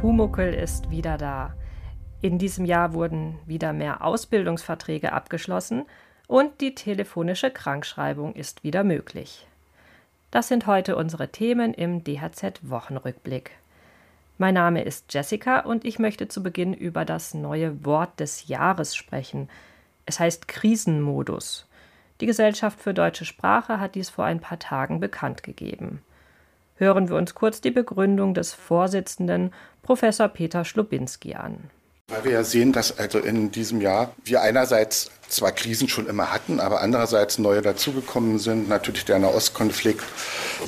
[0.00, 1.52] Pumuckel ist wieder da.
[2.22, 5.84] In diesem Jahr wurden wieder mehr Ausbildungsverträge abgeschlossen
[6.26, 9.46] und die telefonische Krankschreibung ist wieder möglich.
[10.30, 13.50] Das sind heute unsere Themen im DHZ Wochenrückblick.
[14.38, 18.96] Mein Name ist Jessica und ich möchte zu Beginn über das neue Wort des Jahres
[18.96, 19.50] sprechen.
[20.06, 21.66] Es heißt Krisenmodus.
[22.22, 26.00] Die Gesellschaft für deutsche Sprache hat dies vor ein paar Tagen bekannt gegeben.
[26.80, 29.52] Hören wir uns kurz die Begründung des Vorsitzenden
[29.82, 31.68] Professor Peter Schlubinski an.
[32.08, 36.32] Weil wir ja sehen, dass also in diesem Jahr wir einerseits zwar Krisen schon immer
[36.32, 38.70] hatten, aber andererseits neue dazugekommen sind.
[38.70, 40.02] Natürlich der Nahostkonflikt.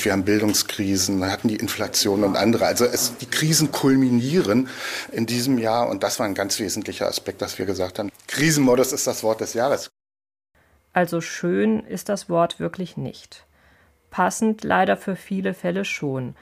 [0.00, 2.66] Wir haben Bildungskrisen, hatten die Inflation und andere.
[2.66, 4.68] Also es, die Krisen kulminieren
[5.12, 8.92] in diesem Jahr und das war ein ganz wesentlicher Aspekt, dass wir gesagt haben, Krisenmodus
[8.92, 9.88] ist das Wort des Jahres.
[10.92, 13.46] Also schön ist das Wort wirklich nicht.
[14.12, 16.36] Passend leider für viele Fälle schon.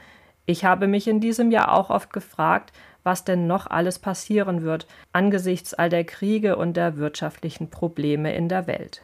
[0.45, 2.73] Ich habe mich in diesem Jahr auch oft gefragt,
[3.05, 8.49] was denn noch alles passieren wird angesichts all der Kriege und der wirtschaftlichen Probleme in
[8.49, 9.03] der Welt.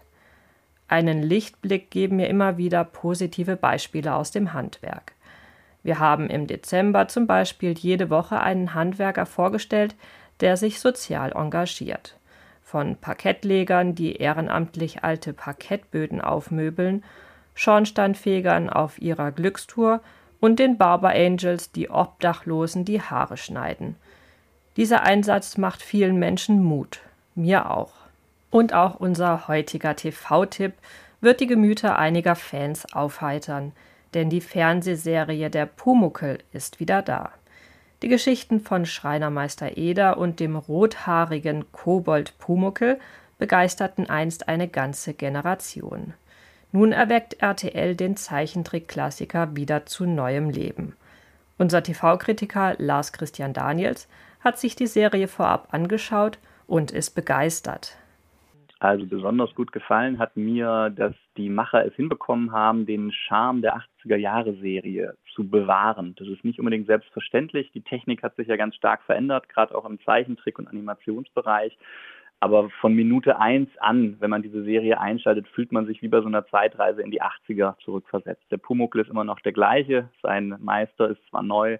[0.89, 5.13] Einen Lichtblick geben mir immer wieder positive Beispiele aus dem Handwerk.
[5.85, 9.95] Wir haben im Dezember zum Beispiel jede Woche einen Handwerker vorgestellt,
[10.41, 12.17] der sich sozial engagiert.
[12.65, 17.05] Von Parkettlegern, die ehrenamtlich alte Parkettböden aufmöbeln,
[17.57, 20.01] Schornsteinfegern auf ihrer Glückstour
[20.39, 23.97] und den Barber Angels, die Obdachlosen die Haare schneiden.
[24.77, 27.01] Dieser Einsatz macht vielen Menschen Mut,
[27.35, 27.95] mir auch.
[28.51, 30.75] Und auch unser heutiger TV-Tipp
[31.21, 33.73] wird die Gemüter einiger Fans aufheitern,
[34.15, 37.31] denn die Fernsehserie Der Pumuckel ist wieder da.
[38.03, 43.01] Die Geschichten von Schreinermeister Eder und dem rothaarigen Kobold Pumuckel
[43.39, 46.13] begeisterten einst eine ganze Generation.
[46.77, 50.95] Nun erweckt RTL den Zeichentrick-Klassiker wieder zu neuem Leben.
[51.57, 57.97] Unser TV-Kritiker Lars Christian Daniels hat sich die Serie vorab angeschaut und ist begeistert.
[58.79, 63.79] Also besonders gut gefallen hat mir, dass die Macher es hinbekommen haben, den Charme der
[64.05, 66.15] 80er-Jahre-Serie zu bewahren.
[66.19, 67.73] Das ist nicht unbedingt selbstverständlich.
[67.73, 71.79] Die Technik hat sich ja ganz stark verändert, gerade auch im Zeichentrick- und Animationsbereich.
[72.41, 76.21] Aber von Minute eins an, wenn man diese Serie einschaltet, fühlt man sich wie bei
[76.21, 78.45] so einer Zeitreise in die 80er zurückversetzt.
[78.51, 81.79] Der Pumuckl ist immer noch der gleiche, sein Meister ist zwar neu,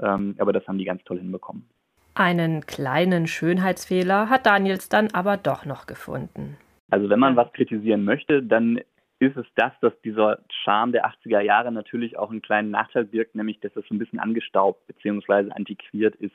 [0.00, 1.66] ähm, aber das haben die ganz toll hinbekommen.
[2.14, 6.58] Einen kleinen Schönheitsfehler hat Daniels dann aber doch noch gefunden.
[6.90, 8.80] Also wenn man was kritisieren möchte, dann
[9.24, 13.34] ist es das, dass dieser Charme der 80er Jahre natürlich auch einen kleinen Nachteil birgt,
[13.34, 15.50] nämlich dass es so ein bisschen angestaubt bzw.
[15.50, 16.34] antiquiert ist.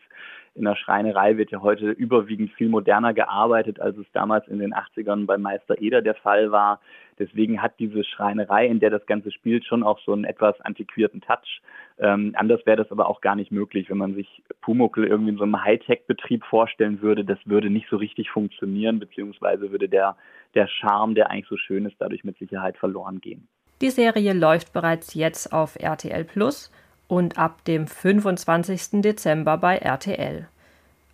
[0.56, 4.74] In der Schreinerei wird ja heute überwiegend viel moderner gearbeitet, als es damals in den
[4.74, 6.82] 80ern bei Meister Eder der Fall war.
[7.20, 11.22] Deswegen hat diese Schreinerei, in der das Ganze spielt, schon auch so einen etwas antiquierten
[11.22, 11.62] Touch.
[12.00, 15.38] Ähm, anders wäre das aber auch gar nicht möglich, wenn man sich Pumuckl irgendwie in
[15.38, 17.26] so einem Hightech-Betrieb vorstellen würde.
[17.26, 20.16] Das würde nicht so richtig funktionieren, beziehungsweise würde der,
[20.56, 23.48] der Charme, der eigentlich so schön ist, dadurch mit Sicherheit verloren gehen.
[23.82, 26.72] Die Serie läuft bereits jetzt auf RTL Plus
[27.08, 29.02] und ab dem 25.
[29.02, 30.48] Dezember bei RTL.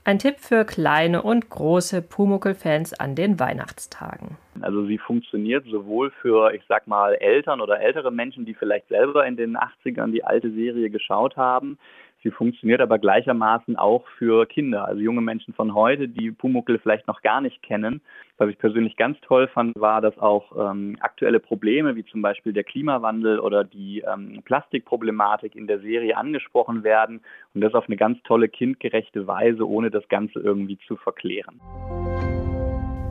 [0.08, 4.38] Ein Tipp für kleine und große Pumuckl-Fans an den Weihnachtstagen.
[4.62, 9.26] Also sie funktioniert sowohl für, ich sag mal, Eltern oder ältere Menschen, die vielleicht selber
[9.26, 11.80] in den 80ern die alte Serie geschaut haben,
[12.26, 17.08] Sie funktioniert aber gleichermaßen auch für Kinder, also junge Menschen von heute, die Pumuckl vielleicht
[17.08, 18.02] noch gar nicht kennen.
[18.40, 22.52] Was ich persönlich ganz toll fand, war, dass auch ähm, aktuelle Probleme wie zum Beispiel
[22.52, 27.22] der Klimawandel oder die ähm, Plastikproblematik in der Serie angesprochen werden
[27.54, 31.62] und das auf eine ganz tolle kindgerechte Weise, ohne das Ganze irgendwie zu verklären.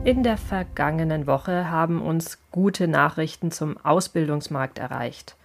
[0.03, 5.37] In der vergangenen Woche haben uns gute Nachrichten zum Ausbildungsmarkt erreicht.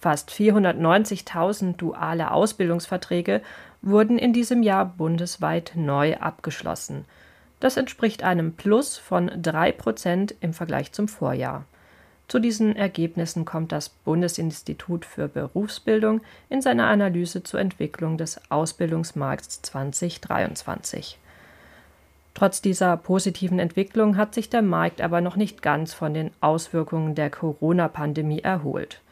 [0.00, 3.42] Fast 490.000 duale Ausbildungsverträge
[3.82, 7.04] wurden in diesem Jahr bundesweit neu abgeschlossen.
[7.60, 11.66] Das entspricht einem Plus von 3 Prozent im Vergleich zum Vorjahr.
[12.28, 19.60] Zu diesen Ergebnissen kommt das Bundesinstitut für Berufsbildung in seiner Analyse zur Entwicklung des Ausbildungsmarkts
[19.60, 21.18] 2023.
[22.32, 27.14] Trotz dieser positiven Entwicklung hat sich der Markt aber noch nicht ganz von den Auswirkungen
[27.14, 29.02] der Corona-Pandemie erholt.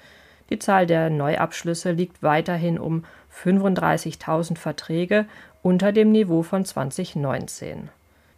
[0.51, 3.05] Die Zahl der Neuabschlüsse liegt weiterhin um
[3.45, 5.27] 35.000 Verträge
[5.63, 7.91] unter dem Niveau von 2019.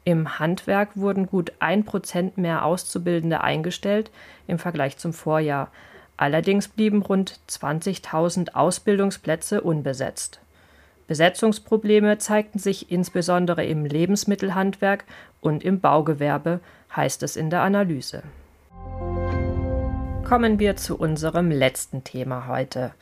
[0.04, 4.10] Im Handwerk wurden gut ein Prozent mehr Auszubildende eingestellt
[4.46, 5.70] im Vergleich zum Vorjahr.
[6.16, 10.40] Allerdings blieben rund 20.000 Ausbildungsplätze unbesetzt.
[11.06, 15.04] Besetzungsprobleme zeigten sich insbesondere im Lebensmittelhandwerk
[15.40, 16.60] und im Baugewerbe,
[16.94, 18.22] heißt es in der Analyse
[20.30, 22.92] kommen wir zu unserem letzten Thema heute.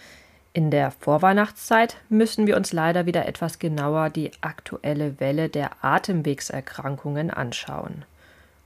[0.55, 7.31] In der Vorweihnachtszeit müssen wir uns leider wieder etwas genauer die aktuelle Welle der Atemwegserkrankungen
[7.31, 8.07] anschauen.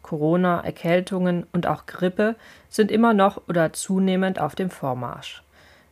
[0.02, 2.36] Corona, Erkältungen und auch Grippe
[2.68, 5.42] sind immer noch oder zunehmend auf dem Vormarsch.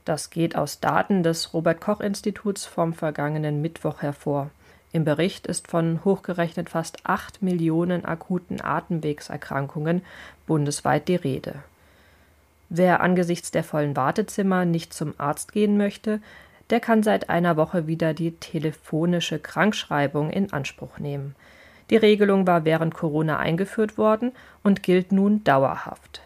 [0.05, 4.51] Das geht aus Daten des Robert Koch Instituts vom vergangenen Mittwoch hervor.
[4.93, 10.03] Im Bericht ist von hochgerechnet fast 8 Millionen akuten Atemwegserkrankungen
[10.47, 11.65] bundesweit die Rede.
[12.71, 16.21] Wer angesichts der vollen Wartezimmer nicht zum Arzt gehen möchte,
[16.71, 21.35] der kann seit einer Woche wieder die telefonische Krankschreibung in Anspruch nehmen.
[21.91, 24.31] Die Regelung war während Corona eingeführt worden
[24.63, 26.23] und gilt nun dauerhaft.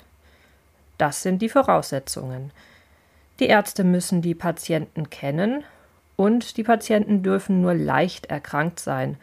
[0.98, 2.50] Das sind die Voraussetzungen.
[3.40, 5.64] Die Ärzte müssen die Patienten kennen
[6.16, 9.16] und die Patienten dürfen nur leicht erkrankt sein.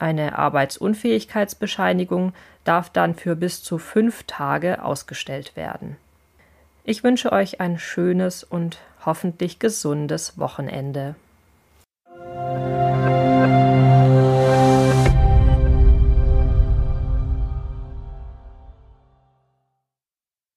[0.00, 2.32] Eine Arbeitsunfähigkeitsbescheinigung
[2.64, 5.96] darf dann für bis zu fünf Tage ausgestellt werden.
[6.88, 11.16] Ich wünsche euch ein schönes und hoffentlich gesundes Wochenende.